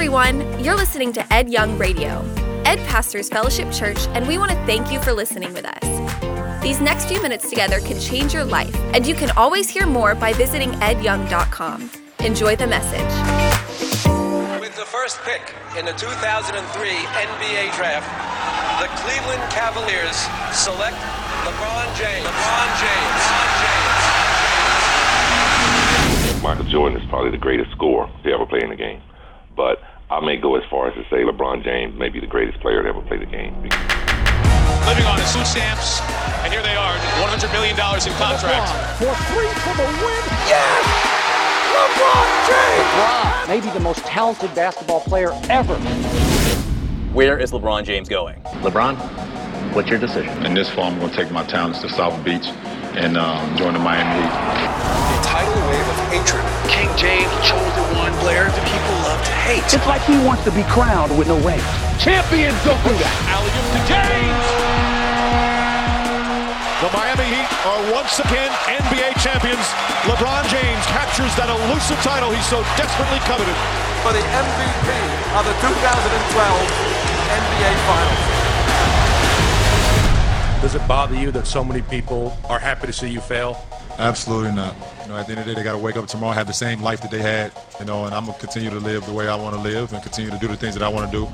[0.00, 0.40] everyone.
[0.64, 2.24] You're listening to Ed Young Radio.
[2.64, 6.62] Ed pastors Fellowship Church, and we want to thank you for listening with us.
[6.62, 10.14] These next few minutes together can change your life, and you can always hear more
[10.14, 11.90] by visiting edyoung.com.
[12.20, 13.12] Enjoy the message.
[14.58, 18.08] With the first pick in the 2003 NBA draft,
[18.80, 20.16] the Cleveland Cavaliers
[20.56, 20.96] select
[21.44, 22.24] LeBron James.
[22.24, 23.20] LeBron James.
[23.20, 23.52] LeBron
[26.32, 26.42] James.
[26.42, 29.02] Michael Jordan is probably the greatest scorer to ever play in the game.
[29.54, 32.58] But I may go as far as to say LeBron James may be the greatest
[32.58, 33.54] player to ever play the game.
[33.62, 36.00] Living on his food stamps,
[36.42, 38.98] and here they are, $100 million in contract.
[38.98, 40.22] For three for the win.
[40.50, 40.82] Yes!
[41.70, 42.90] LeBron James!
[42.90, 45.76] LeBron, maybe the most talented basketball player ever.
[47.12, 48.40] Where is LeBron James going?
[48.62, 48.96] LeBron,
[49.74, 50.44] what's your decision?
[50.44, 52.46] In this fall, I'm going to take my talents to South Beach
[52.96, 54.99] and um, join the Miami Heat.
[56.10, 56.42] Hatred.
[56.66, 59.62] King James chose the one player that people love to hate.
[59.62, 61.62] It's like he wants to be crowned with no ring.
[62.02, 63.14] Champions don't do that.
[63.30, 64.42] Alley-oop to James!
[66.82, 69.62] The Miami Heat are once again NBA champions.
[70.10, 73.54] LeBron James captures that elusive title he so desperately coveted.
[74.02, 74.88] For the MVP
[75.38, 75.70] of the 2012
[77.30, 78.22] NBA Finals.
[80.64, 83.62] Does it bother you that so many people are happy to see you fail?
[84.00, 84.74] Absolutely not.
[85.02, 86.46] You know, at the end of the day, they got to wake up tomorrow, have
[86.46, 89.04] the same life that they had, you know, and I'm going to continue to live
[89.04, 91.12] the way I want to live and continue to do the things that I want
[91.12, 91.26] to do.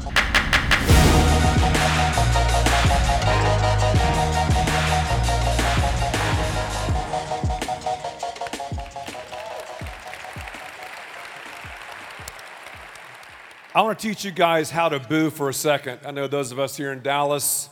[13.76, 16.00] I want to teach you guys how to boo for a second.
[16.04, 17.70] I know those of us here in Dallas,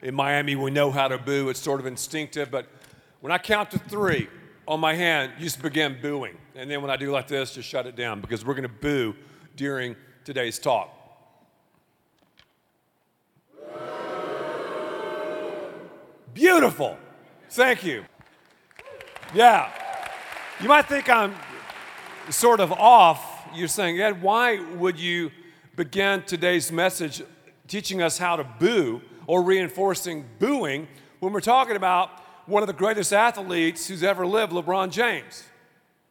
[0.00, 1.50] in Miami, we know how to boo.
[1.50, 2.66] It's sort of instinctive, but
[3.20, 4.28] when I count to three
[4.66, 6.36] on my hand, you just begin booing.
[6.54, 8.68] And then when I do like this, just shut it down because we're going to
[8.68, 9.14] boo
[9.56, 10.96] during today's talk.
[16.32, 16.96] Beautiful.
[17.50, 18.04] Thank you.
[19.34, 19.70] Yeah.
[20.60, 21.34] You might think I'm
[22.30, 23.48] sort of off.
[23.54, 25.32] You're saying, Ed, why would you
[25.76, 27.22] begin today's message
[27.66, 30.86] teaching us how to boo or reinforcing booing
[31.18, 32.10] when we're talking about
[32.50, 35.44] one of the greatest athletes who's ever lived, LeBron James?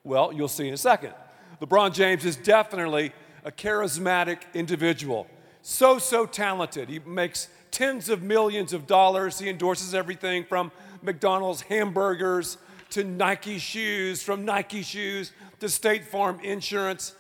[0.06, 1.14] Well, you'll see in a second.
[1.62, 3.12] LeBron James is definitely
[3.44, 5.28] a charismatic individual.
[5.62, 6.88] So, so talented.
[6.88, 9.38] He makes tens of millions of dollars.
[9.38, 12.58] He endorses everything from McDonald's hamburgers
[12.92, 17.14] to Nike shoes, from Nike shoes to State Farm insurance.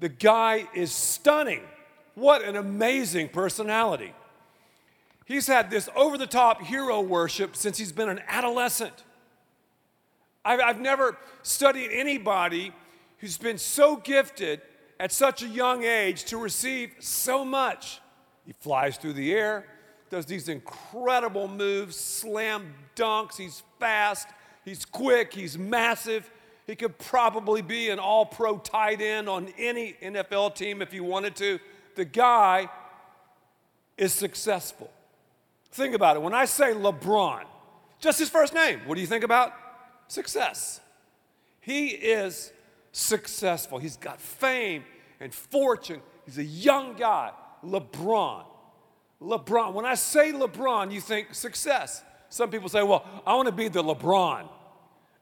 [0.00, 1.62] The guy is stunning.
[2.16, 4.12] What an amazing personality.
[5.30, 9.04] He's had this over the top hero worship since he's been an adolescent.
[10.44, 12.72] I've, I've never studied anybody
[13.18, 14.60] who's been so gifted
[14.98, 18.00] at such a young age to receive so much.
[18.44, 19.66] He flies through the air,
[20.10, 24.26] does these incredible moves, slam dunks, he's fast,
[24.64, 26.28] he's quick, he's massive.
[26.66, 30.98] He could probably be an all pro tight end on any NFL team if he
[30.98, 31.60] wanted to.
[31.94, 32.68] The guy
[33.96, 34.90] is successful.
[35.72, 36.22] Think about it.
[36.22, 37.44] When I say LeBron,
[38.00, 39.52] just his first name, what do you think about?
[40.08, 40.80] Success.
[41.60, 42.52] He is
[42.92, 43.78] successful.
[43.78, 44.84] He's got fame
[45.20, 46.00] and fortune.
[46.26, 47.30] He's a young guy.
[47.64, 48.44] LeBron.
[49.22, 49.74] LeBron.
[49.74, 52.02] When I say LeBron, you think success.
[52.30, 54.48] Some people say, well, I want to be the LeBron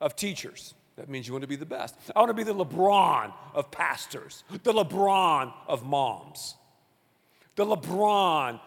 [0.01, 0.75] of teachers.
[0.97, 1.95] That means you want to be the best.
[2.15, 6.57] I want to be the LeBron of pastors, the LeBron of moms,
[7.55, 8.61] the LeBron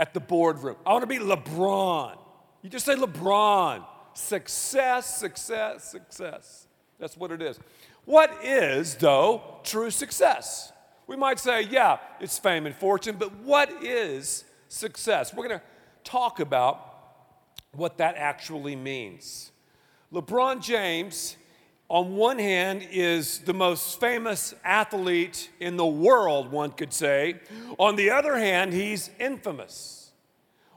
[0.00, 0.76] at the boardroom.
[0.86, 2.16] I want to be LeBron.
[2.62, 3.84] You just say LeBron.
[4.14, 6.66] Success, success, success.
[6.98, 7.60] That's what it is.
[8.06, 10.72] What is, though, true success?
[11.06, 15.34] We might say, yeah, it's fame and fortune, but what is success?
[15.34, 15.64] We're going to
[16.02, 16.86] talk about
[17.72, 19.52] what that actually means.
[20.12, 21.36] LeBron James,
[21.90, 27.34] on one hand, is the most famous athlete in the world, one could say.
[27.78, 30.12] On the other hand, he's infamous.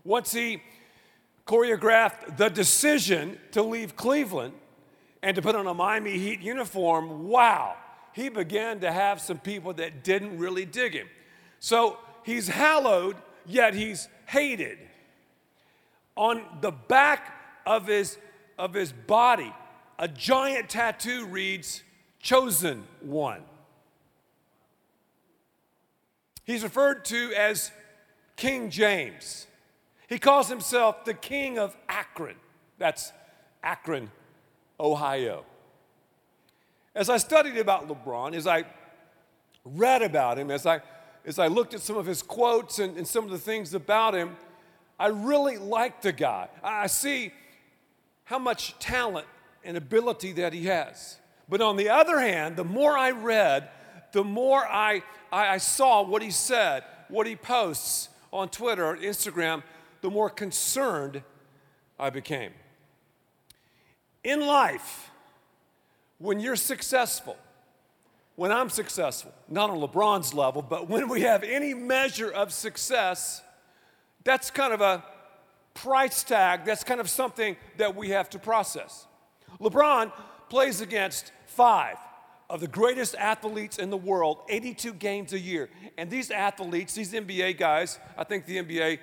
[0.04, 0.63] Once he
[1.45, 4.56] choreographed the decision to leave Cleveland
[5.21, 7.75] and to put on a Miami Heat uniform, wow,
[8.13, 11.07] he began to have some people that didn't really dig him.
[11.60, 14.80] So he's hallowed, yet he's hated.
[16.15, 17.36] On the back
[17.68, 18.18] of his,
[18.57, 19.54] of his body,
[20.00, 21.84] a giant tattoo reads,
[22.19, 23.42] Chosen One.
[26.45, 27.72] He's referred to as
[28.36, 29.48] King James.
[30.07, 32.36] He calls himself the King of Akron.
[32.78, 33.13] That's
[33.63, 34.12] Akron,
[34.80, 35.45] Ohio.
[36.96, 38.66] As I studied about LeBron, as I
[39.66, 40.81] read about him, as I
[41.25, 44.13] as I looked at some of his quotes and, and some of the things about
[44.13, 44.36] him,
[45.00, 46.50] I really like the guy.
[46.62, 47.31] I see
[48.25, 49.28] how much talent
[49.63, 51.18] and ability that he has.
[51.50, 53.69] But on the other hand, the more I read,
[54.12, 58.98] the more I, I, I saw what he said, what he posts on Twitter or
[58.98, 59.63] Instagram,
[60.01, 61.21] the more concerned
[62.00, 62.51] I became.
[64.24, 65.12] In life,
[66.18, 67.38] when you're successful,
[68.36, 73.42] when I'm successful, not on LeBron's level, but when we have any measure of success,
[74.24, 75.04] that's kind of a
[75.74, 79.06] price tag, that's kind of something that we have to process.
[79.59, 80.11] LeBron
[80.50, 81.97] plays against five
[82.50, 85.69] of the greatest athletes in the world, 82 games a year.
[85.97, 89.00] And these athletes, these NBA guys, I think the NBA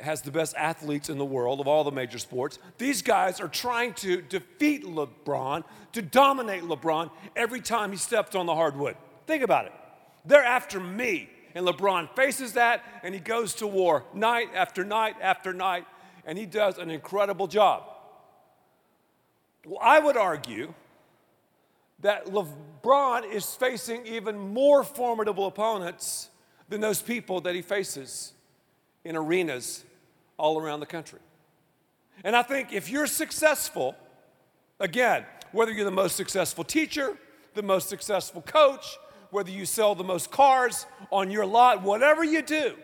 [0.00, 2.58] has the best athletes in the world of all the major sports.
[2.78, 8.46] These guys are trying to defeat LeBron, to dominate LeBron every time he steps on
[8.46, 8.96] the hardwood.
[9.26, 9.72] Think about it.
[10.24, 11.30] They're after me.
[11.54, 15.84] And LeBron faces that and he goes to war night after night after night,
[16.24, 17.84] and he does an incredible job.
[19.66, 20.74] Well, I would argue
[22.00, 26.30] that LeBron is facing even more formidable opponents
[26.68, 28.32] than those people that he faces
[29.04, 29.84] in arenas
[30.38, 31.18] all around the country.
[32.24, 33.94] And I think if you're successful,
[34.78, 37.16] again, whether you're the most successful teacher,
[37.54, 38.86] the most successful coach,
[39.30, 42.76] whether you sell the most cars on your lot, whatever you do,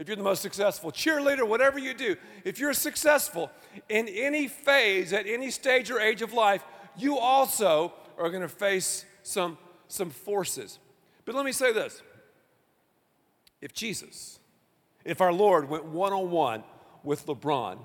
[0.00, 3.50] if you're the most successful cheerleader, whatever you do, if you're successful
[3.90, 6.64] in any phase, at any stage or age of life,
[6.96, 9.58] you also are going to face some,
[9.88, 10.78] some forces.
[11.26, 12.00] But let me say this
[13.60, 14.38] if Jesus,
[15.04, 16.64] if our Lord went one on one
[17.04, 17.76] with LeBron,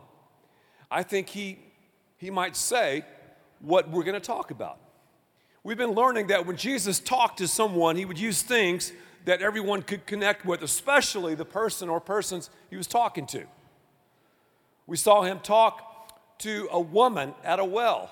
[0.89, 1.59] I think he,
[2.15, 3.03] he might say
[3.59, 4.79] what we're going to talk about.
[5.65, 8.93] We've been learning that when Jesus talked to someone, he would use things
[9.25, 13.43] that everyone could connect with, especially the person or persons he was talking to.
[14.87, 18.11] We saw him talk to a woman at a well.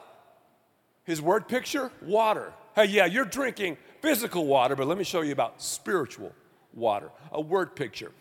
[1.04, 2.54] His word picture water.
[2.76, 6.34] Hey, yeah, you're drinking physical water, but let me show you about spiritual
[6.74, 8.12] water, a word picture.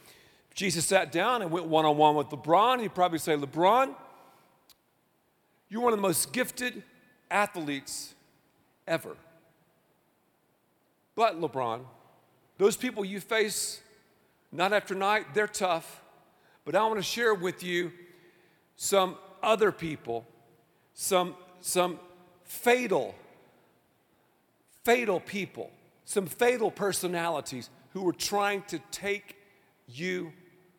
[0.54, 2.80] Jesus sat down and went one on one with LeBron.
[2.80, 3.94] He'd probably say, LeBron,
[5.70, 6.82] you're one of the most gifted
[7.30, 8.14] athletes
[8.86, 9.16] ever.
[11.14, 11.84] But, LeBron,
[12.62, 13.80] those people you face
[14.52, 16.00] night after night, they're tough.
[16.64, 17.90] But I want to share with you
[18.76, 20.24] some other people,
[20.94, 21.98] some, some
[22.44, 23.16] fatal,
[24.84, 25.72] fatal people,
[26.04, 29.34] some fatal personalities who were trying to take
[29.88, 30.32] you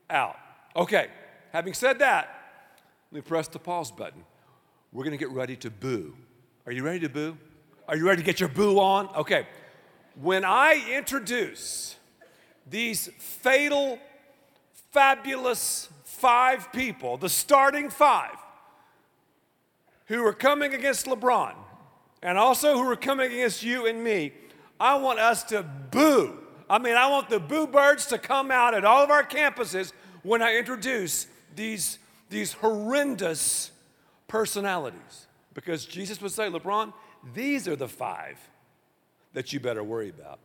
[0.09, 0.37] out.
[0.77, 1.07] Okay,
[1.51, 2.29] having said that,
[3.11, 4.23] let me press the pause button.
[4.93, 6.15] We're going to get ready to boo.
[6.65, 7.37] Are you ready to boo?
[7.89, 9.13] Are you ready to get your boo on?
[9.17, 9.45] Okay.
[10.21, 11.95] When I introduce
[12.69, 13.99] these fatal,
[14.91, 18.37] fabulous five people, the starting five,
[20.05, 21.55] who are coming against LeBron
[22.21, 24.33] and also who are coming against you and me,
[24.79, 26.39] I want us to boo.
[26.69, 29.93] I mean, I want the boo birds to come out at all of our campuses
[30.21, 31.99] when I introduce these,
[32.29, 33.71] these horrendous
[34.27, 35.27] personalities.
[35.53, 36.93] Because Jesus would say, LeBron,
[37.33, 38.37] these are the five
[39.33, 40.39] that you better worry about.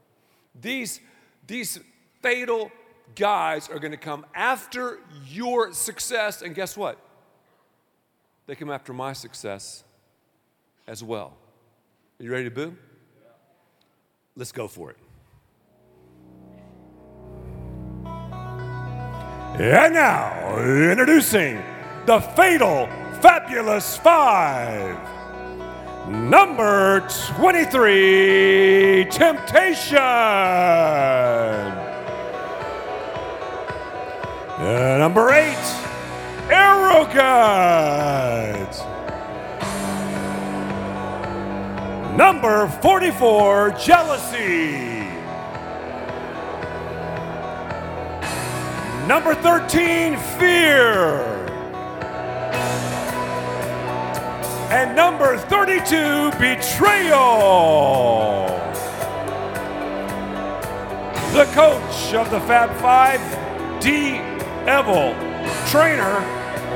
[0.61, 1.01] These,
[1.47, 1.79] these
[2.23, 2.71] fatal
[3.15, 6.99] guys are going to come after your success, and guess what?
[8.47, 9.85] They come after my success
[10.87, 11.35] as well.
[12.19, 12.77] Are you ready to boo?
[14.37, 14.97] Let's go for it.
[19.61, 20.59] And now,
[20.91, 21.61] introducing
[22.07, 22.87] the fatal
[23.21, 25.18] Fabulous Five.
[26.09, 27.01] Number
[27.37, 29.99] 23, Temptation.
[34.59, 35.57] Number eight,
[36.51, 37.29] Arrogant.
[42.17, 45.07] Number 44, Jealousy.
[49.07, 51.38] Number 13, Fear.
[54.71, 57.19] And number 32, Betrayal.
[61.33, 63.21] The coach of the Fab Five,
[63.81, 64.17] D.
[64.69, 65.15] Evil.
[65.69, 66.21] Trainer,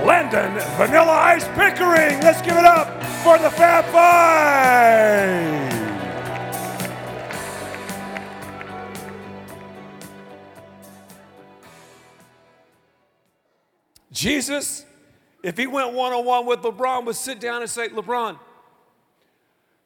[0.07, 2.19] Landon Vanilla Ice Pickering.
[2.21, 5.73] Let's give it up for the Fab Five.
[14.11, 14.87] Jesus
[15.43, 18.39] if he went one on one with LeBron, would sit down and say, LeBron,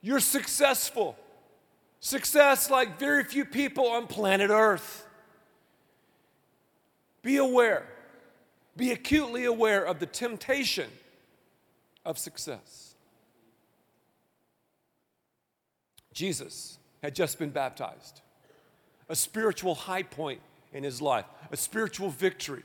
[0.02, 1.16] you're successful.
[2.00, 5.06] Success like very few people on planet Earth.
[7.22, 7.86] Be aware,
[8.76, 10.88] be acutely aware of the temptation
[12.04, 12.94] of success.
[16.12, 18.20] Jesus had just been baptized,
[19.08, 20.40] a spiritual high point
[20.72, 22.62] in his life, a spiritual victory.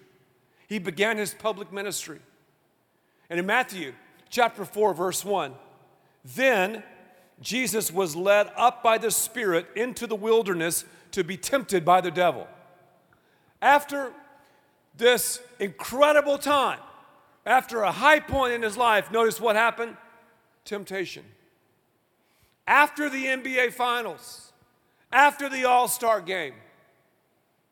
[0.67, 2.19] He began his public ministry.
[3.31, 3.93] And in Matthew
[4.29, 5.53] chapter 4, verse 1,
[6.35, 6.83] then
[7.39, 12.11] Jesus was led up by the Spirit into the wilderness to be tempted by the
[12.11, 12.45] devil.
[13.61, 14.11] After
[14.97, 16.79] this incredible time,
[17.45, 19.95] after a high point in his life, notice what happened?
[20.65, 21.23] Temptation.
[22.67, 24.51] After the NBA Finals,
[25.09, 26.55] after the All Star game,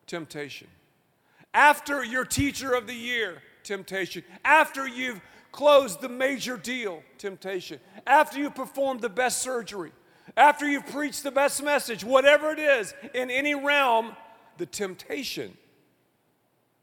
[0.08, 0.68] temptation.
[1.54, 4.24] After your teacher of the year, temptation.
[4.46, 5.20] After you've
[5.52, 7.80] closed the major deal, temptation.
[8.06, 9.92] After you've performed the best surgery,
[10.38, 14.16] after you've preached the best message, whatever it is, in any realm,
[14.58, 15.58] the temptation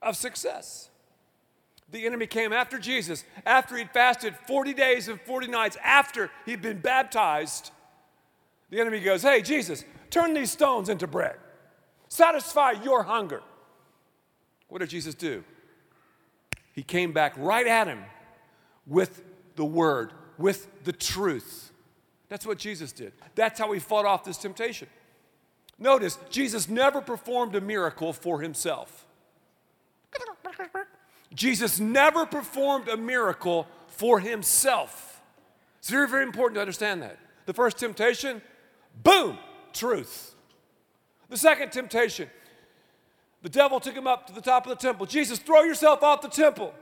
[0.02, 0.90] of success.
[1.90, 6.62] The enemy came after Jesus after he'd fasted 40 days and 40 nights, after he'd
[6.62, 7.70] been baptized.
[8.70, 11.36] The enemy goes, Hey, Jesus, turn these stones into bread.
[12.08, 13.42] Satisfy your hunger.
[14.68, 15.44] What did Jesus do?
[16.72, 18.04] He came back right at him
[18.86, 19.22] with
[19.56, 21.72] the word, with the truth.
[22.28, 23.12] That's what Jesus did.
[23.34, 24.88] That's how he fought off this temptation.
[25.78, 29.06] Notice, Jesus never performed a miracle for himself.
[31.34, 35.20] Jesus never performed a miracle for himself.
[35.78, 37.18] It's very, very important to understand that.
[37.44, 38.40] The first temptation,
[39.02, 39.38] boom,
[39.72, 40.34] truth.
[41.28, 42.30] The second temptation,
[43.42, 45.06] the devil took him up to the top of the temple.
[45.06, 46.74] Jesus, throw yourself off the temple.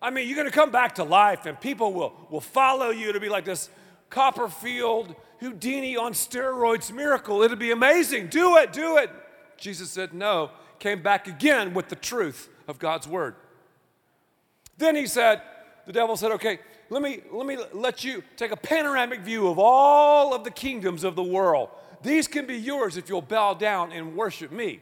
[0.00, 3.12] I mean, you're going to come back to life and people will, will follow you
[3.12, 3.68] to be like this
[4.10, 7.42] Copperfield Houdini on steroids miracle.
[7.42, 8.28] It'll be amazing.
[8.28, 9.10] Do it, do it.
[9.56, 13.34] Jesus said no, came back again with the truth of God's word.
[14.78, 15.42] Then he said,
[15.86, 19.58] the devil said, okay, let me, let me let you take a panoramic view of
[19.58, 21.70] all of the kingdoms of the world.
[22.02, 24.80] These can be yours if you'll bow down and worship me.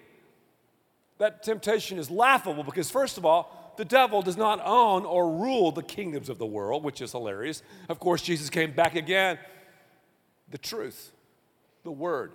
[1.18, 5.72] That temptation is laughable because, first of all, the devil does not own or rule
[5.72, 7.62] the kingdoms of the world, which is hilarious.
[7.88, 9.38] Of course, Jesus came back again.
[10.50, 11.12] The truth,
[11.82, 12.32] the word.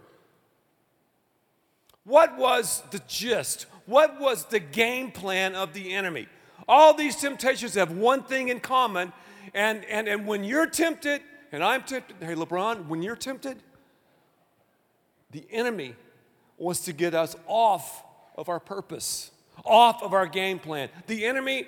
[2.04, 3.68] What was the gist?
[3.86, 6.28] What was the game plan of the enemy?
[6.68, 9.14] All these temptations have one thing in common,
[9.54, 11.22] and, and, and when you're tempted,
[11.52, 13.58] and I'm tempted, hey, LeBron, when you're tempted,
[15.32, 15.96] the enemy
[16.58, 18.04] wants to get us off
[18.36, 19.32] of our purpose,
[19.66, 20.90] off of our game plan.
[21.08, 21.66] The enemy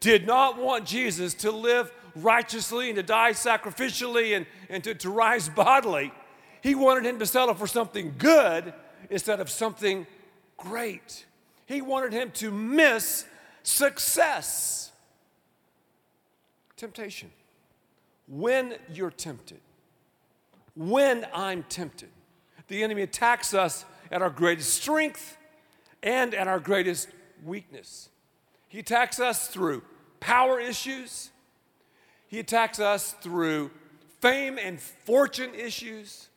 [0.00, 5.10] did not want Jesus to live righteously and to die sacrificially and, and to, to
[5.10, 6.12] rise bodily.
[6.62, 8.72] He wanted him to settle for something good
[9.10, 10.06] instead of something
[10.56, 11.26] great.
[11.66, 13.26] He wanted him to miss
[13.62, 14.92] success.
[16.76, 17.30] Temptation.
[18.28, 19.60] When you're tempted,
[20.74, 22.08] when I'm tempted,
[22.68, 25.36] the enemy attacks us at our greatest strength
[26.02, 27.08] and at our greatest
[27.44, 28.08] weakness.
[28.68, 29.82] He attacks us through
[30.20, 31.30] power issues,
[32.28, 33.70] he attacks us through
[34.20, 36.28] fame and fortune issues,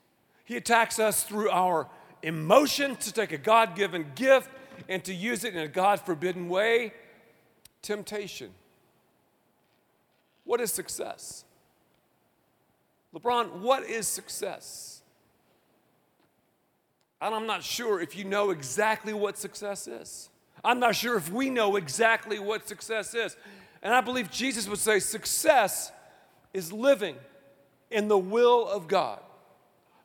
[0.44, 1.88] he attacks us through our
[2.22, 4.50] emotion to take a God given gift
[4.90, 6.94] and to use it in a God forbidden way.
[7.82, 8.50] Temptation.
[10.44, 11.46] What is success?
[13.16, 15.02] LeBron, what is success?
[17.22, 20.30] And I'm not sure if you know exactly what success is.
[20.66, 23.38] I'm not sure if we know exactly what success is.
[23.84, 25.92] And I believe Jesus would say success
[26.54, 27.16] is living
[27.92, 29.20] in the will of God.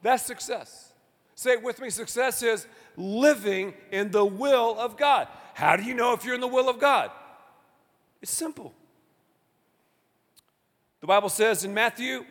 [0.02, 0.92] That's success.
[1.34, 5.28] Say it with me success is living in the will of God.
[5.54, 7.10] How do you know if you're in the will of God?
[8.20, 8.74] It's simple.
[11.00, 12.26] The Bible says in Matthew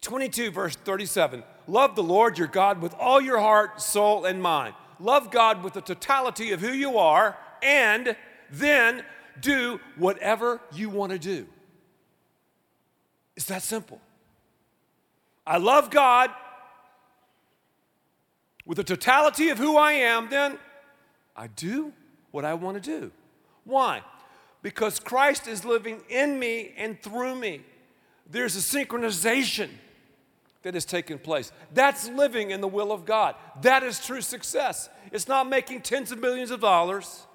[0.00, 4.74] 22, verse 37 Love the Lord your God with all your heart, soul, and mind.
[5.00, 8.16] Love God with the totality of who you are, and
[8.50, 9.04] then
[9.40, 11.46] do whatever you want to do.
[13.36, 14.00] It's that simple.
[15.46, 16.30] I love God
[18.66, 20.58] with the totality of who I am, then
[21.34, 21.92] I do
[22.32, 23.10] what I want to do.
[23.64, 24.02] Why?
[24.60, 27.62] Because Christ is living in me and through me.
[28.30, 29.70] There's a synchronization
[30.62, 31.52] that has taken place.
[31.72, 33.34] That's living in the will of God.
[33.62, 34.88] That is true success.
[35.12, 37.26] It's not making tens of millions of dollars,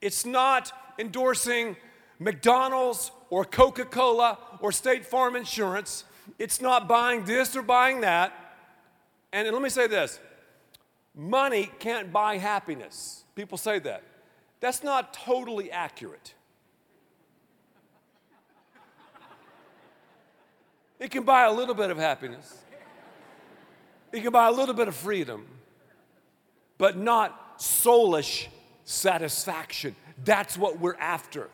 [0.00, 1.76] it's not endorsing
[2.18, 6.04] McDonald's or Coca Cola or State Farm Insurance.
[6.38, 8.32] It's not buying this or buying that.
[9.32, 10.20] And let me say this
[11.14, 13.24] money can't buy happiness.
[13.34, 14.02] People say that.
[14.60, 16.34] that's not totally accurate.
[21.02, 22.58] It can buy a little bit of happiness.
[24.12, 25.48] It can buy a little bit of freedom,
[26.78, 28.46] but not soulish
[28.84, 29.96] satisfaction.
[30.24, 31.48] That's what we're after.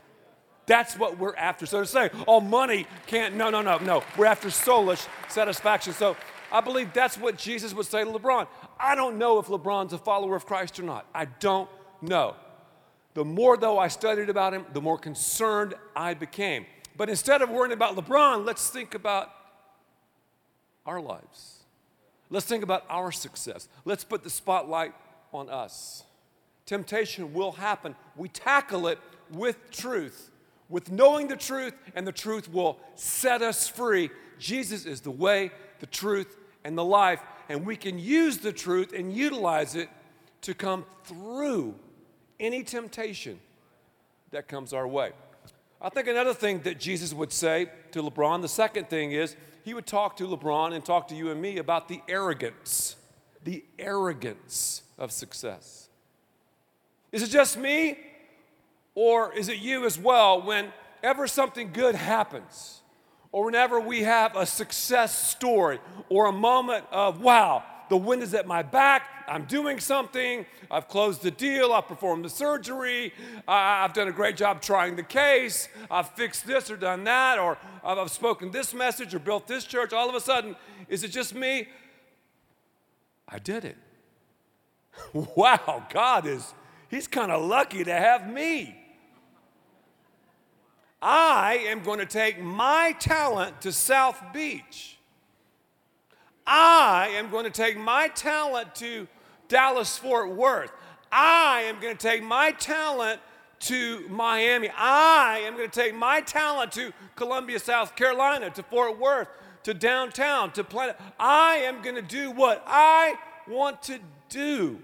[0.66, 1.64] That's what we're after.
[1.64, 4.04] So to say, oh, money can't, no, no, no, no.
[4.18, 5.94] We're after soulish satisfaction.
[5.94, 6.14] So
[6.52, 8.48] I believe that's what Jesus would say to LeBron.
[8.78, 11.06] I don't know if LeBron's a follower of Christ or not.
[11.14, 11.70] I don't
[12.02, 12.36] know.
[13.14, 16.66] The more, though, I studied about him, the more concerned I became.
[16.98, 19.30] But instead of worrying about LeBron, let's think about
[20.88, 21.64] our lives.
[22.30, 23.68] Let's think about our success.
[23.84, 24.94] Let's put the spotlight
[25.32, 26.02] on us.
[26.66, 27.94] Temptation will happen.
[28.16, 28.98] We tackle it
[29.30, 30.30] with truth
[30.68, 34.10] with knowing the truth, and the truth will set us free.
[34.38, 38.92] Jesus is the way, the truth, and the life, and we can use the truth
[38.92, 39.88] and utilize it
[40.42, 41.74] to come through
[42.38, 43.40] any temptation
[44.30, 45.12] that comes our way.
[45.80, 49.36] I think another thing that Jesus would say to LeBron, the second thing is
[49.68, 52.96] he would talk to LeBron and talk to you and me about the arrogance,
[53.44, 55.90] the arrogance of success.
[57.12, 57.98] Is it just me?
[58.94, 62.80] Or is it you as well whenever something good happens,
[63.30, 68.34] or whenever we have a success story, or a moment of, wow, the wind is
[68.34, 73.12] at my back, I'm doing something, I've closed the deal, I've performed the surgery,
[73.46, 77.58] I've done a great job trying the case, I've fixed this or done that, or
[77.84, 80.56] I've spoken this message or built this church, all of a sudden,
[80.88, 81.68] is it just me?
[83.28, 83.76] I did it.
[85.12, 86.54] wow, God is,
[86.88, 88.74] He's kind of lucky to have me.
[91.00, 94.97] I am going to take my talent to South Beach.
[96.48, 99.06] I am going to take my talent to
[99.48, 100.72] Dallas Fort Worth.
[101.12, 103.20] I am going to take my talent
[103.60, 104.70] to Miami.
[104.74, 109.28] I am going to take my talent to Columbia, South Carolina, to Fort Worth,
[109.64, 110.94] to downtown, to Plano.
[111.20, 113.98] I am going to do what I want to
[114.30, 114.78] do.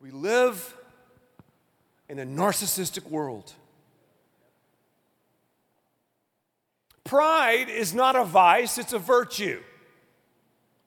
[0.00, 0.76] We live
[2.08, 3.52] in a narcissistic world.
[7.06, 9.62] Pride is not a vice, it's a virtue,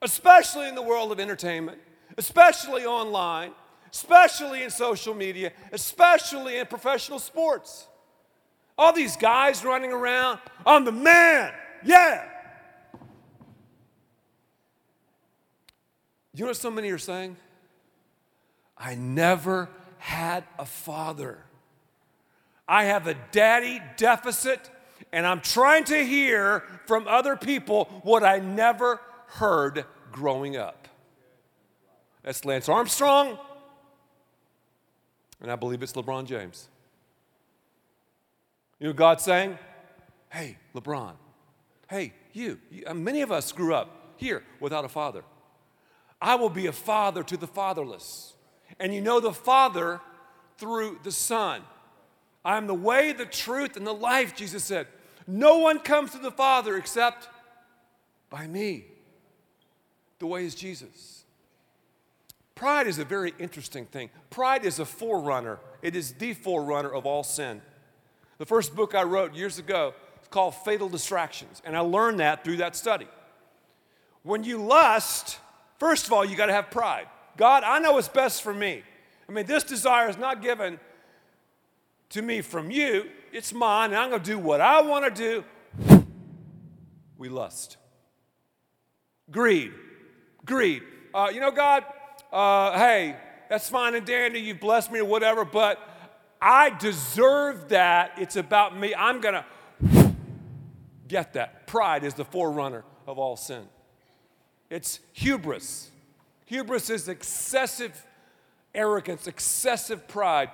[0.02, 1.78] especially in the world of entertainment,
[2.18, 3.52] especially online,
[3.90, 7.88] especially in social media, especially in professional sports.
[8.76, 12.28] All these guys running around, I'm the man, yeah.
[16.34, 17.38] You know what so many are saying?
[18.76, 21.38] I never had a father.
[22.68, 24.70] I have a daddy deficit
[25.12, 30.88] and I'm trying to hear from other people what I never heard growing up.
[32.22, 33.38] That's Lance Armstrong,
[35.40, 36.68] and I believe it's LeBron James.
[38.78, 39.58] You know God's saying?
[40.30, 41.12] Hey, LeBron,
[41.88, 45.24] hey, you, you uh, many of us grew up here without a father.
[46.20, 48.34] I will be a father to the fatherless.
[48.78, 50.00] And you know the Father
[50.58, 51.62] through the Son.
[52.44, 54.86] I am the way, the truth, and the life, Jesus said.
[55.30, 57.28] No one comes to the Father except
[58.30, 58.84] by me.
[60.18, 61.24] The way is Jesus.
[62.56, 64.10] Pride is a very interesting thing.
[64.28, 67.62] Pride is a forerunner, it is the forerunner of all sin.
[68.38, 72.42] The first book I wrote years ago is called Fatal Distractions, and I learned that
[72.42, 73.06] through that study.
[74.24, 75.38] When you lust,
[75.78, 77.06] first of all, you got to have pride.
[77.36, 78.82] God, I know what's best for me.
[79.28, 80.80] I mean, this desire is not given
[82.10, 85.44] to me from you, it's mine, and I'm going to do what I want to
[85.90, 86.04] do.
[87.16, 87.76] We lust.
[89.30, 89.72] Greed.
[90.44, 90.82] Greed.
[91.14, 91.84] Uh, you know, God,
[92.32, 93.16] uh, hey,
[93.48, 94.40] that's fine and dandy.
[94.40, 95.78] You've blessed me or whatever, but
[96.40, 98.12] I deserve that.
[98.18, 98.94] It's about me.
[98.94, 100.14] I'm going to
[101.06, 101.66] get that.
[101.66, 103.64] Pride is the forerunner of all sin.
[104.70, 105.90] It's hubris.
[106.46, 108.06] Hubris is excessive
[108.74, 110.48] arrogance, excessive pride.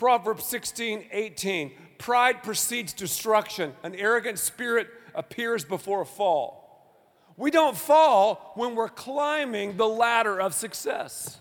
[0.00, 1.72] Proverbs 16, 18.
[1.98, 3.74] Pride precedes destruction.
[3.82, 6.96] An arrogant spirit appears before a fall.
[7.36, 11.36] We don't fall when we're climbing the ladder of success.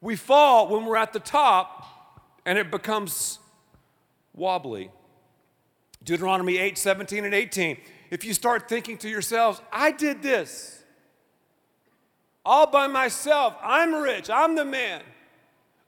[0.00, 3.40] We fall when we're at the top and it becomes
[4.32, 4.92] wobbly.
[6.04, 7.76] Deuteronomy 8, 17, and 18.
[8.10, 10.84] If you start thinking to yourselves, I did this
[12.44, 15.02] all by myself, I'm rich, I'm the man,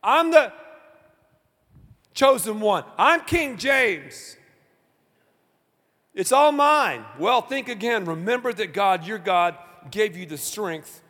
[0.02, 0.52] I'm the
[2.18, 2.82] chosen one.
[2.98, 4.36] I'm King James.
[6.14, 7.04] It's all mine.
[7.16, 8.06] Well, think again.
[8.06, 9.56] Remember that God, your God,
[9.88, 11.00] gave you the strength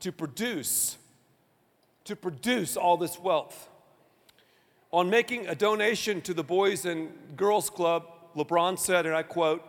[0.00, 0.96] to produce
[2.04, 3.68] to produce all this wealth.
[4.90, 9.62] On making a donation to the Boys and Girls Club, LeBron said, and I quote,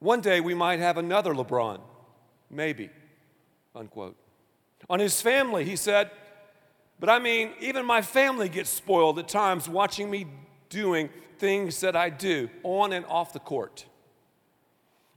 [0.00, 1.80] One day we might have another LeBron,
[2.50, 2.90] maybe,
[3.74, 4.16] unquote.
[4.90, 6.10] On his family, he said,
[7.02, 10.28] But I mean, even my family gets spoiled at times watching me
[10.68, 13.86] doing things that I do on and off the court.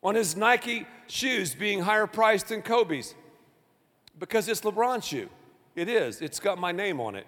[0.02, 3.14] On his Nike shoes being higher priced than Kobe's
[4.18, 5.30] because it's LeBron shoe.
[5.76, 7.28] It is, it's got my name on it.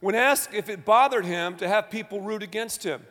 [0.00, 3.02] When asked if it bothered him to have people root against him,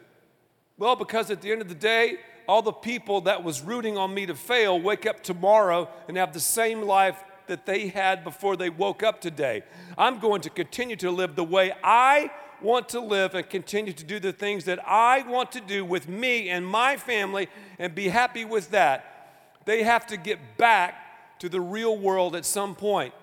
[0.79, 4.15] well, because at the end of the day, all the people that was rooting on
[4.15, 8.55] me to fail wake up tomorrow and have the same life that they had before
[8.55, 9.63] they woke up today.
[9.97, 12.31] I'm going to continue to live the way I
[12.61, 16.07] want to live and continue to do the things that I want to do with
[16.07, 17.47] me and my family
[17.79, 19.59] and be happy with that.
[19.65, 23.13] They have to get back to the real world at some point.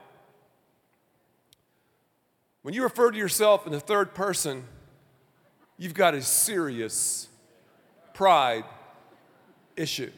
[2.63, 4.65] When you refer to yourself in the third person,
[5.79, 7.29] you've got a serious
[8.15, 8.65] pride
[9.77, 10.13] issue.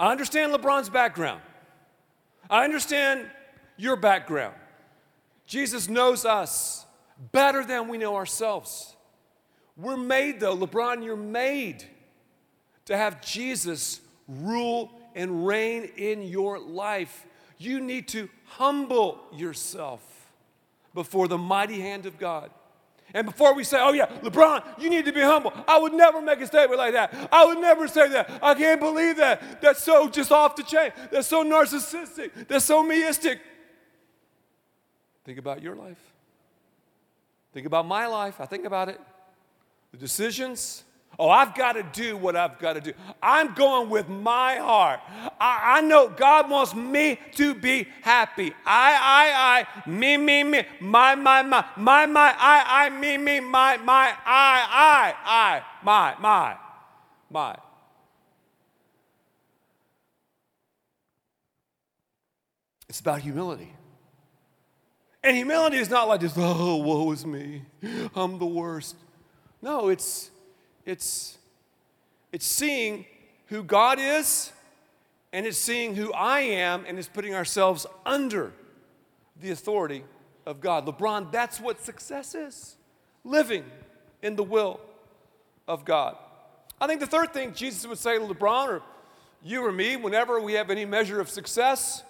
[0.00, 1.42] I understand LeBron's background.
[2.48, 3.26] I understand
[3.76, 4.54] your background.
[5.46, 6.86] Jesus knows us
[7.32, 8.96] better than we know ourselves.
[9.76, 11.84] We're made, though, LeBron, you're made
[12.86, 17.26] to have Jesus rule and reign in your life.
[17.58, 20.00] You need to humble yourself
[20.94, 22.50] before the mighty hand of God.
[23.14, 26.22] And before we say, oh yeah, LeBron, you need to be humble, I would never
[26.22, 27.28] make a statement like that.
[27.32, 28.30] I would never say that.
[28.42, 29.60] I can't believe that.
[29.60, 30.92] That's so just off the chain.
[31.10, 32.48] That's so narcissistic.
[32.48, 33.40] That's so meistic.
[35.24, 36.00] Think about your life.
[37.52, 38.40] Think about my life.
[38.40, 39.00] I think about it.
[39.92, 40.84] The decisions,
[41.20, 42.94] Oh, I've got to do what I've got to do.
[43.22, 45.00] I'm going with my heart.
[45.38, 48.54] I, I, know God wants me to be happy.
[48.64, 53.38] I, I, I, me, me, me, my, my, my, my, my, I, I, me, me,
[53.38, 56.56] my, my, I, I, I, my, my,
[57.28, 57.56] my.
[62.88, 63.74] It's about humility.
[65.22, 67.64] And humility is not like this, oh, woe is me.
[68.14, 68.96] I'm the worst.
[69.60, 70.29] No, it's
[70.90, 71.38] it's,
[72.32, 73.04] it's seeing
[73.46, 74.52] who God is
[75.32, 78.52] and it's seeing who I am and it's putting ourselves under
[79.40, 80.02] the authority
[80.46, 80.86] of God.
[80.86, 82.76] LeBron, that's what success is
[83.22, 83.64] living
[84.20, 84.80] in the will
[85.68, 86.16] of God.
[86.80, 88.82] I think the third thing Jesus would say to LeBron or
[89.44, 92.02] you or me, whenever we have any measure of success,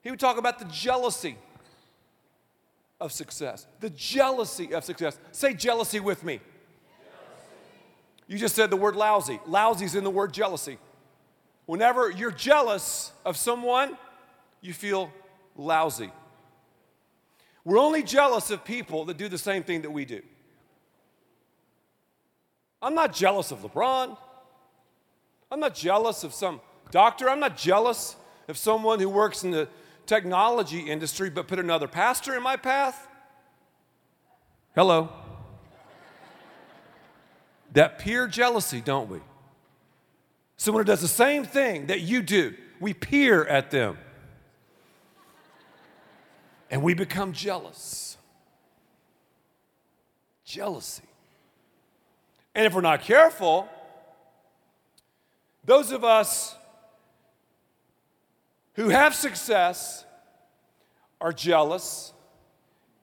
[0.00, 1.36] he would talk about the jealousy
[3.00, 3.66] of success.
[3.80, 5.18] The jealousy of success.
[5.32, 6.40] Say jealousy with me.
[8.30, 9.40] You just said the word lousy.
[9.44, 10.78] Lousy's in the word jealousy.
[11.66, 13.98] Whenever you're jealous of someone,
[14.60, 15.10] you feel
[15.56, 16.12] lousy.
[17.64, 20.22] We're only jealous of people that do the same thing that we do.
[22.80, 24.16] I'm not jealous of LeBron.
[25.50, 26.60] I'm not jealous of some
[26.92, 27.28] doctor.
[27.28, 28.14] I'm not jealous
[28.46, 29.68] of someone who works in the
[30.06, 33.08] technology industry but put another pastor in my path.
[34.76, 35.29] Hello
[37.72, 39.20] that peer jealousy, don't we?
[40.56, 43.96] Someone who does the same thing that you do, we peer at them.
[46.70, 48.16] And we become jealous.
[50.44, 51.04] Jealousy.
[52.54, 53.68] And if we're not careful,
[55.64, 56.54] those of us
[58.74, 60.04] who have success
[61.20, 62.12] are jealous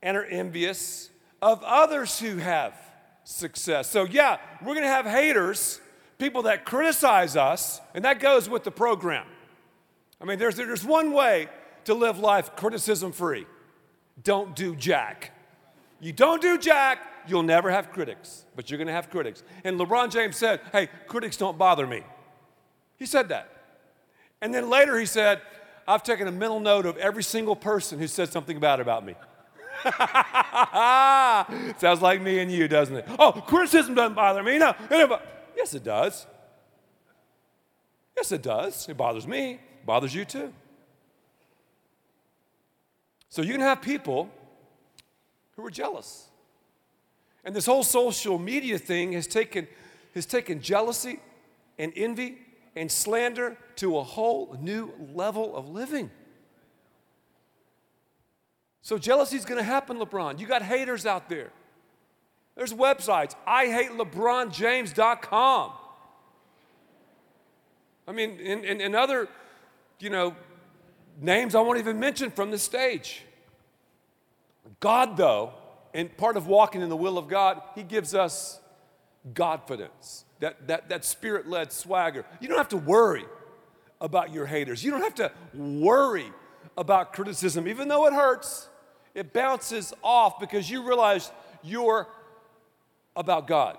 [0.01, 1.10] and are envious
[1.41, 2.73] of others who have
[3.27, 3.89] success.
[3.89, 5.81] So, yeah, we're going to have haters,
[6.17, 9.25] people that criticize us, and that goes with the program.
[10.21, 11.49] I mean, there's, there's one way
[11.83, 13.45] to live life criticism free
[14.23, 15.31] don't do jack.
[15.99, 19.43] You don't do jack, you'll never have critics, but you're going to have critics.
[19.63, 22.03] And LeBron James said, Hey, critics don't bother me.
[22.97, 23.49] He said that.
[24.41, 25.41] And then later he said,
[25.87, 29.15] I've taken a mental note of every single person who said something bad about me.
[31.77, 33.05] Sounds like me and you, doesn't it?
[33.19, 34.57] Oh, criticism doesn't bother me.
[34.57, 34.73] No,
[35.55, 36.25] yes, it does.
[38.15, 38.89] Yes, it does.
[38.89, 39.51] It bothers me.
[39.53, 40.51] It bothers you too.
[43.29, 44.29] So you can have people
[45.55, 46.27] who are jealous.
[47.43, 49.67] And this whole social media thing has taken,
[50.13, 51.19] has taken jealousy
[51.77, 52.39] and envy
[52.75, 56.11] and slander to a whole new level of living.
[58.88, 60.39] So jealousy is going to happen, LeBron.
[60.39, 61.50] You got haters out there.
[62.56, 63.36] There's websites.
[63.45, 65.71] I hate LeBronJames.com.
[68.08, 69.28] I mean, and, and, and other
[70.00, 70.38] you know,
[71.19, 73.23] names I won't even mention from the stage.
[74.80, 75.52] God, though,
[75.93, 78.62] and part of walking in the will of God, He gives us
[79.34, 82.23] Godfidence, that, that, that spirit led swagger.
[82.39, 83.26] You don't have to worry
[84.00, 84.82] about your haters.
[84.82, 86.32] You don't have to worry
[86.78, 88.69] about criticism, even though it hurts,
[89.17, 91.32] it bounces off because you realize
[91.63, 92.08] you're
[93.15, 93.75] about God.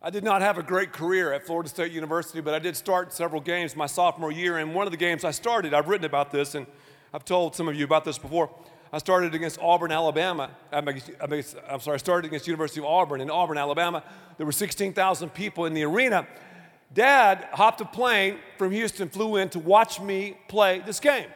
[0.00, 3.12] I did not have a great career at Florida State University, but I did start
[3.12, 4.58] several games my sophomore year.
[4.58, 6.64] And one of the games I started, I've written about this, and
[7.12, 8.50] I've told some of you about this before.
[8.92, 10.52] I started against Auburn, Alabama.
[10.70, 11.00] I'm
[11.80, 14.04] sorry, I started against University of Auburn in Auburn, Alabama.
[14.36, 16.24] There were 16,000 people in the arena.
[16.94, 21.26] Dad hopped a plane from Houston, flew in to watch me play this game.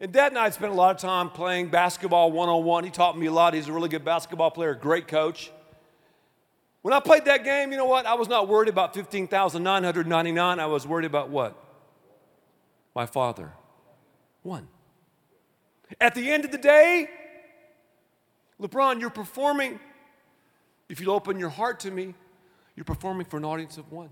[0.00, 2.84] And Dad and I spent a lot of time playing basketball one on one.
[2.84, 3.54] He taught me a lot.
[3.54, 5.50] He's a really good basketball player, great coach.
[6.82, 8.06] When I played that game, you know what?
[8.06, 10.60] I was not worried about 15,999.
[10.60, 11.60] I was worried about what?
[12.94, 13.52] My father.
[14.42, 14.68] One.
[16.00, 17.08] At the end of the day,
[18.60, 19.80] LeBron, you're performing.
[20.88, 22.14] If you open your heart to me,
[22.76, 24.10] you're performing for an audience of one.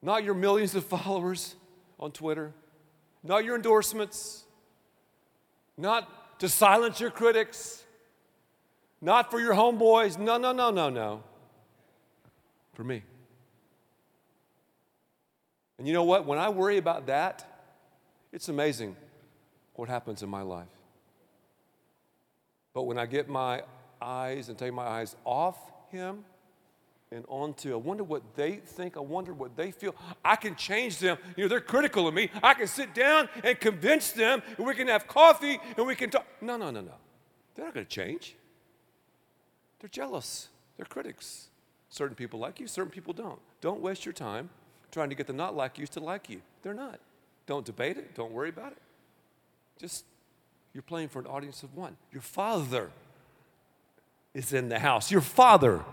[0.00, 1.56] Not your millions of followers
[1.98, 2.54] on Twitter,
[3.22, 4.44] not your endorsements,
[5.76, 7.84] not to silence your critics,
[9.00, 10.18] not for your homeboys.
[10.18, 11.22] No, no, no, no, no.
[12.74, 13.02] For me.
[15.78, 16.26] And you know what?
[16.26, 17.46] When I worry about that,
[18.32, 18.96] it's amazing
[19.74, 20.68] what happens in my life.
[22.74, 23.62] But when I get my
[24.00, 25.56] eyes and take my eyes off
[25.90, 26.24] Him
[27.12, 29.94] and onto, I wonder what they think, I wonder what they feel.
[30.24, 31.18] I can change them.
[31.36, 32.30] You know, they're critical of me.
[32.42, 36.10] I can sit down and convince them, and we can have coffee and we can
[36.10, 36.26] talk.
[36.40, 36.94] No, no, no, no.
[37.54, 38.36] They're not going to change.
[39.80, 40.48] They're jealous.
[40.76, 41.48] They're critics.
[41.88, 43.40] Certain people like you, certain people don't.
[43.60, 44.48] Don't waste your time
[44.92, 46.40] trying to get the not like you to like you.
[46.62, 47.00] They're not.
[47.46, 48.14] Don't debate it.
[48.14, 48.78] Don't worry about it.
[49.78, 50.04] Just,
[50.72, 51.96] you're playing for an audience of one.
[52.12, 52.90] Your father
[54.34, 55.10] is in the house.
[55.10, 55.84] Your father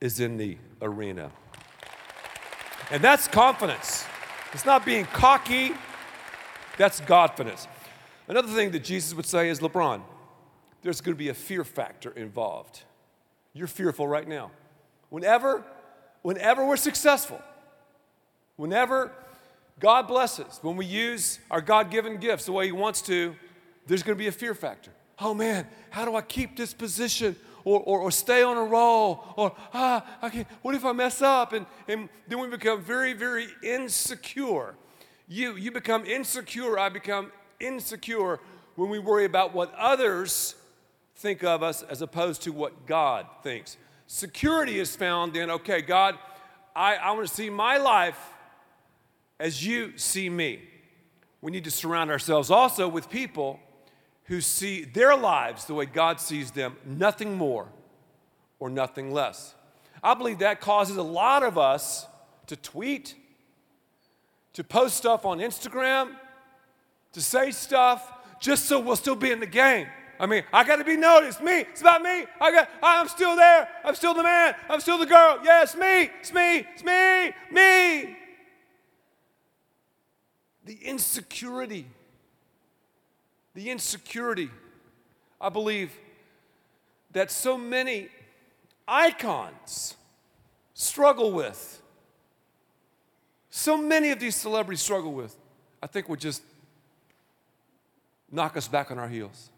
[0.00, 1.30] is in the arena.
[2.90, 4.04] And that's confidence.
[4.52, 5.72] It's not being cocky,
[6.76, 7.68] that's confidence.
[8.28, 10.02] Another thing that Jesus would say is LeBron,
[10.82, 12.82] there's going to be a fear factor involved.
[13.52, 14.50] You're fearful right now.
[15.10, 15.64] Whenever,
[16.22, 17.40] whenever we're successful,
[18.56, 19.10] whenever
[19.80, 23.34] God blesses, when we use our God given gifts the way He wants to,
[23.86, 24.92] there's going to be a fear factor.
[25.18, 27.36] Oh man, how do I keep this position?
[27.68, 31.20] Or, or, or stay on a roll, or ah, I can't, what if I mess
[31.20, 31.52] up?
[31.52, 34.74] And, and then we become very, very insecure.
[35.28, 38.40] You, you become insecure, I become insecure
[38.76, 40.54] when we worry about what others
[41.16, 43.76] think of us as opposed to what God thinks.
[44.06, 46.14] Security is found in, okay, God,
[46.74, 48.32] I, I want to see my life
[49.38, 50.62] as you see me.
[51.42, 53.60] We need to surround ourselves also with people
[54.28, 57.66] who see their lives the way God sees them, nothing more
[58.58, 59.54] or nothing less.
[60.02, 62.06] I believe that causes a lot of us
[62.46, 63.16] to tweet,
[64.52, 66.10] to post stuff on Instagram,
[67.12, 69.88] to say stuff just so we'll still be in the game.
[70.20, 71.40] I mean, I got to be noticed.
[71.40, 71.60] Me.
[71.60, 72.26] It's about me.
[72.40, 72.68] I got.
[72.82, 73.68] I'm still there.
[73.84, 74.54] I'm still the man.
[74.68, 75.38] I'm still the girl.
[75.44, 76.10] Yeah, it's me.
[76.20, 76.66] It's me.
[76.74, 77.32] It's me.
[77.52, 78.16] Me.
[80.64, 81.86] The insecurity.
[83.58, 84.50] The insecurity.
[85.40, 85.92] I believe
[87.10, 88.06] that so many
[88.86, 89.96] icons
[90.74, 91.82] struggle with.
[93.50, 95.36] So many of these celebrities struggle with.
[95.82, 96.40] I think would just
[98.30, 99.50] knock us back on our heels.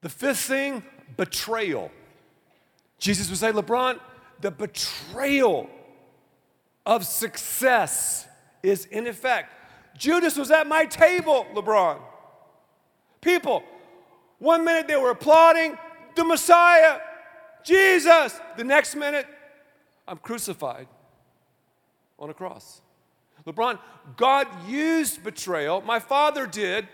[0.00, 0.84] The fifth thing,
[1.16, 1.90] betrayal.
[3.00, 3.98] Jesus would say, LeBron,
[4.42, 5.68] the betrayal
[6.86, 8.28] of success
[8.62, 9.52] is in effect.
[9.98, 11.98] Judas was at my table, LeBron.
[13.20, 13.62] People,
[14.38, 15.76] one minute they were applauding
[16.14, 17.00] the Messiah,
[17.64, 18.38] Jesus.
[18.56, 19.26] The next minute,
[20.06, 20.86] I'm crucified
[22.18, 22.80] on a cross.
[23.46, 23.78] LeBron,
[24.16, 26.88] God used betrayal, my father did,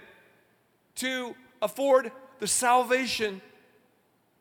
[0.97, 3.41] to afford the salvation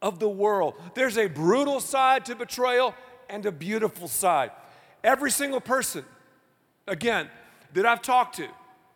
[0.01, 0.75] of the world.
[0.93, 2.93] There's a brutal side to betrayal
[3.29, 4.51] and a beautiful side.
[5.03, 6.05] Every single person,
[6.87, 7.29] again,
[7.73, 8.47] that I've talked to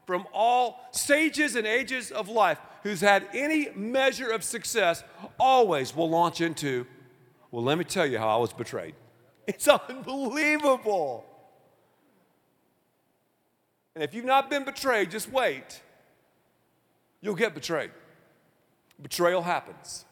[0.05, 5.03] from all stages and ages of life who's had any measure of success
[5.37, 6.87] always will launch into,
[7.51, 8.95] well, let me tell you how I was betrayed.
[9.47, 11.25] It's unbelievable.
[13.95, 15.81] And if you've not been betrayed, just wait.
[17.21, 17.91] You'll get betrayed.
[19.01, 20.03] Betrayal happens.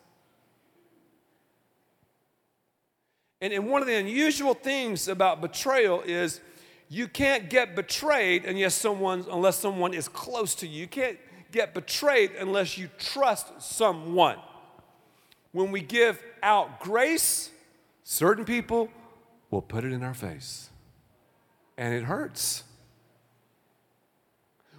[3.41, 6.39] And, and one of the unusual things about betrayal is
[6.87, 10.81] You can't get betrayed unless someone, unless someone is close to you.
[10.81, 11.17] You can't
[11.55, 14.37] get betrayed unless you trust someone.
[15.53, 17.49] When we give out grace,
[18.03, 18.89] certain people
[19.49, 20.69] will put it in our face,
[21.77, 22.63] and it hurts.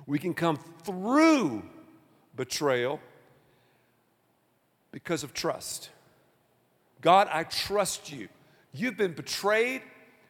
[0.07, 1.63] We can come through
[2.37, 3.01] betrayal
[4.93, 5.89] because of trust.
[7.01, 8.29] God, I trust you.
[8.75, 9.81] You've been betrayed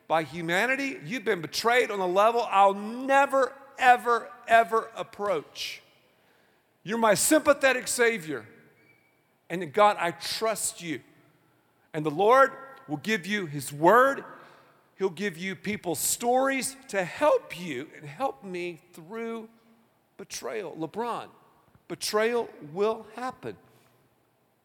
[0.07, 0.99] by humanity.
[1.05, 5.83] You've been betrayed on a level I'll never, ever, ever approach.
[6.87, 8.47] You're my sympathetic Savior.
[9.51, 11.01] And God, I trust you.
[11.93, 12.53] And the Lord
[12.87, 14.23] will give you His word.
[14.97, 19.49] He'll give you people's stories to help you and help me through
[20.17, 20.77] betrayal.
[20.79, 21.27] LeBron,
[21.89, 23.57] betrayal will happen.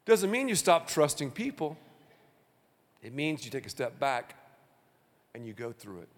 [0.06, 1.76] Doesn't mean you stop trusting people,
[3.02, 4.36] it means you take a step back
[5.34, 6.10] and you go through it.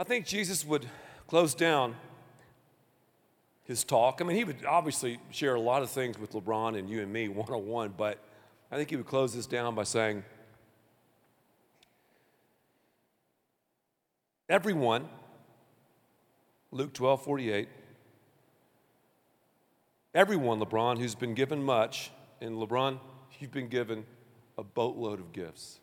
[0.00, 0.84] I think Jesus would
[1.28, 1.94] close down
[3.66, 4.20] his talk.
[4.20, 7.12] I mean, he would obviously share a lot of things with LeBron and you and
[7.12, 8.18] me one on one, but
[8.70, 10.24] I think he would close this down by saying,
[14.48, 15.08] Everyone,
[16.70, 17.68] Luke 12 48,
[20.14, 23.00] everyone, LeBron, who's been given much, and LeBron,
[23.40, 24.04] you've been given
[24.56, 25.80] a boatload of gifts.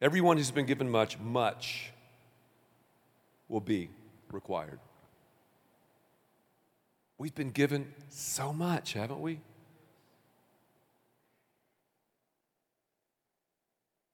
[0.00, 1.92] Everyone who's been given much, much
[3.48, 3.88] will be
[4.30, 4.78] required.
[7.18, 9.40] We've been given so much, haven't we?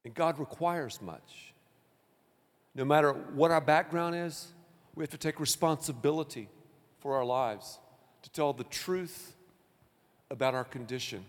[0.04, 1.52] And God requires much.
[2.74, 4.48] No matter what our background is,
[4.94, 6.48] we have to take responsibility
[6.98, 7.78] for our lives
[8.22, 9.34] to tell the truth
[10.30, 11.24] about our condition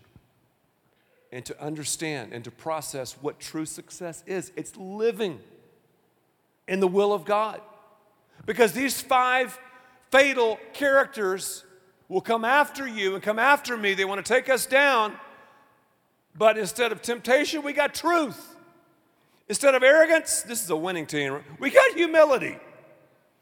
[1.32, 4.52] and to understand and to process what true success is.
[4.56, 5.40] It's living
[6.68, 7.60] in the will of God.
[8.44, 9.58] Because these five
[10.12, 11.64] fatal characters
[12.08, 13.94] will come after you and come after me.
[13.94, 15.14] They want to take us down.
[16.36, 18.54] But instead of temptation, we got truth.
[19.48, 21.40] Instead of arrogance, this is a winning team.
[21.58, 22.58] We got humility.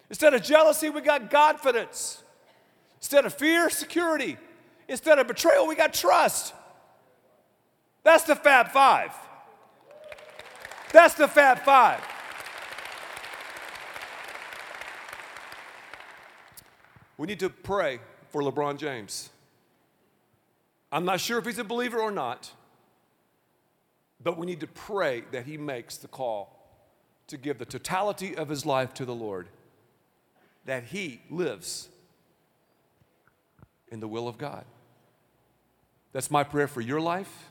[0.09, 2.23] Instead of jealousy, we got confidence.
[2.99, 4.37] Instead of fear, security.
[4.89, 6.55] Instead of betrayal, we got trust.
[8.03, 9.13] That's the Fab Five.
[10.93, 12.01] That's the Fab Five.
[17.21, 19.29] We need to pray for LeBron James.
[20.91, 22.51] I'm not sure if he's a believer or not,
[24.25, 26.57] but we need to pray that he makes the call
[27.27, 29.49] to give the totality of his life to the Lord,
[30.65, 31.91] that he lives
[33.93, 34.65] in the will of God.
[36.13, 37.51] That's my prayer for your life.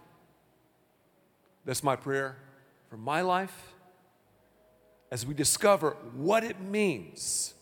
[1.66, 2.38] That's my prayer
[2.90, 3.76] for my life
[5.12, 7.54] as we discover what it means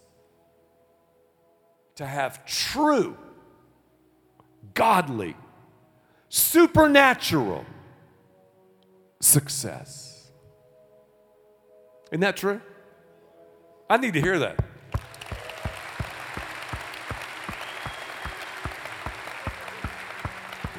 [1.98, 3.18] to have true,
[4.74, 5.36] godly,
[6.30, 7.66] supernatural
[9.20, 10.30] success.
[12.12, 12.62] Isn't that true?
[13.90, 14.64] I need to hear that.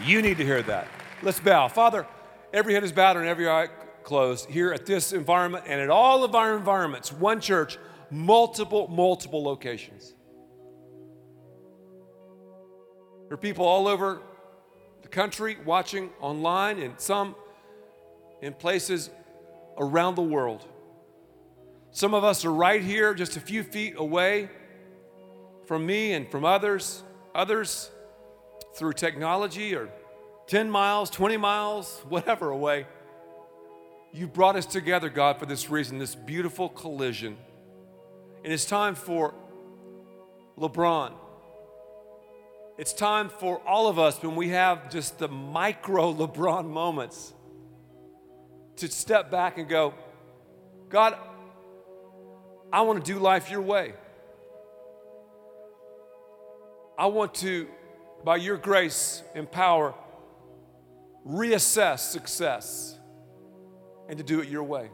[0.04, 0.87] You need to hear that.
[1.22, 1.68] Let's bow.
[1.68, 2.07] Father,
[2.52, 3.68] every head is bowed and every eye
[4.04, 7.76] closed here at this environment and at all of our environments, one church,
[8.11, 10.14] multiple, multiple locations.
[13.29, 14.23] There are people all over
[15.03, 17.35] the country watching online and some
[18.41, 19.11] in places
[19.77, 20.64] around the world.
[21.91, 24.49] Some of us are right here, just a few feet away
[25.67, 27.03] from me and from others.
[27.35, 27.91] Others
[28.75, 29.91] through technology or
[30.47, 32.87] 10 miles, 20 miles, whatever away.
[34.11, 37.37] You brought us together, God, for this reason, this beautiful collision.
[38.43, 39.35] And it's time for
[40.59, 41.12] LeBron
[42.79, 47.35] it's time for all of us when we have just the micro LeBron moments
[48.76, 49.92] to step back and go,
[50.88, 51.18] God,
[52.72, 53.94] I want to do life your way.
[56.96, 57.66] I want to,
[58.24, 59.92] by your grace and power,
[61.26, 62.96] reassess success
[64.08, 64.88] and to do it your way.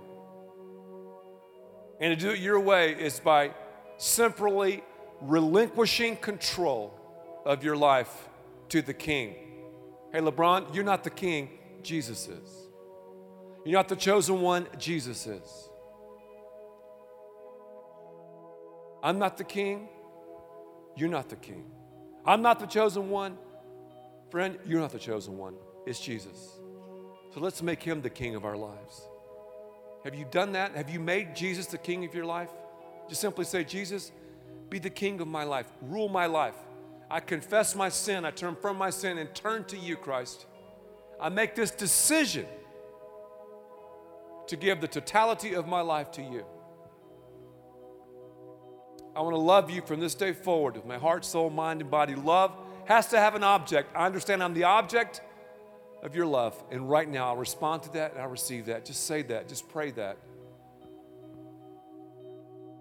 [2.00, 3.50] And to do it your way is by
[3.98, 4.82] simply
[5.20, 6.98] relinquishing control
[7.44, 8.28] of your life
[8.70, 9.34] to the king.
[10.12, 11.50] Hey, LeBron, you're not the king,
[11.82, 12.68] Jesus is.
[13.64, 15.68] You're not the chosen one, Jesus is.
[19.02, 19.88] I'm not the king,
[20.96, 21.70] you're not the king.
[22.24, 23.36] I'm not the chosen one,
[24.30, 25.54] friend, you're not the chosen one.
[25.86, 26.58] It's Jesus.
[27.34, 29.02] So let's make him the king of our lives.
[30.04, 30.74] Have you done that?
[30.76, 32.50] Have you made Jesus the king of your life?
[33.08, 34.12] Just simply say, Jesus,
[34.70, 36.56] be the king of my life, rule my life.
[37.14, 40.46] I confess my sin, I turn from my sin and turn to you, Christ.
[41.20, 42.44] I make this decision
[44.48, 46.44] to give the totality of my life to you.
[49.14, 51.88] I want to love you from this day forward with my heart, soul, mind, and
[51.88, 52.16] body.
[52.16, 52.52] Love
[52.86, 53.94] has to have an object.
[53.94, 55.20] I understand I'm the object
[56.02, 56.60] of your love.
[56.72, 58.86] And right now, I'll respond to that and I'll receive that.
[58.86, 59.48] Just say that.
[59.48, 60.16] Just pray that.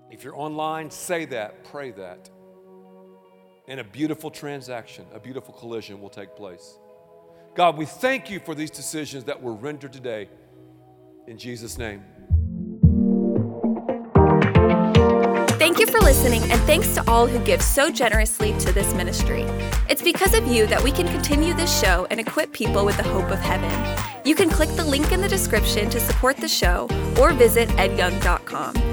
[0.10, 2.32] If you're online, say that, pray that.
[3.68, 6.78] And a beautiful transaction, a beautiful collision will take place.
[7.56, 10.30] God, we thank you for these decisions that were rendered today.
[11.28, 12.04] In Jesus' name.
[15.60, 19.44] Thank you for listening, and thanks to all who give so generously to this ministry.
[19.90, 23.04] It's because of you that we can continue this show and equip people with the
[23.04, 23.72] hope of heaven.
[24.26, 26.90] You can click the link in the description to support the show
[27.20, 28.93] or visit edyoung.com.